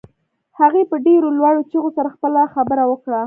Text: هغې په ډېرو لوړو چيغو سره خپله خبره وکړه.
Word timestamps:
هغې 0.59 0.83
په 0.89 0.95
ډېرو 1.05 1.27
لوړو 1.37 1.61
چيغو 1.71 1.89
سره 1.97 2.13
خپله 2.15 2.41
خبره 2.53 2.83
وکړه. 2.87 3.19